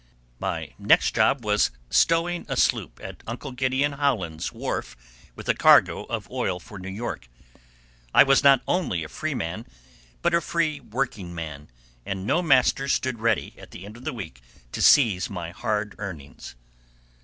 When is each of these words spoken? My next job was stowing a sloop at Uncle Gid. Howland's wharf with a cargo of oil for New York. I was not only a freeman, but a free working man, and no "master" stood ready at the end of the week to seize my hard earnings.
My 0.39 0.73
next 0.79 1.13
job 1.13 1.45
was 1.45 1.69
stowing 1.91 2.47
a 2.49 2.57
sloop 2.57 2.99
at 3.03 3.21
Uncle 3.27 3.51
Gid. 3.51 3.71
Howland's 3.91 4.51
wharf 4.51 4.97
with 5.35 5.47
a 5.47 5.53
cargo 5.53 6.05
of 6.05 6.27
oil 6.31 6.59
for 6.59 6.79
New 6.79 6.89
York. 6.89 7.29
I 8.11 8.23
was 8.23 8.43
not 8.43 8.63
only 8.67 9.03
a 9.03 9.07
freeman, 9.09 9.67
but 10.23 10.33
a 10.33 10.41
free 10.41 10.79
working 10.79 11.35
man, 11.35 11.69
and 12.03 12.25
no 12.25 12.41
"master" 12.41 12.87
stood 12.87 13.19
ready 13.19 13.53
at 13.59 13.69
the 13.69 13.85
end 13.85 13.95
of 13.95 14.03
the 14.03 14.11
week 14.11 14.41
to 14.71 14.81
seize 14.81 15.29
my 15.29 15.51
hard 15.51 15.93
earnings. 15.99 16.55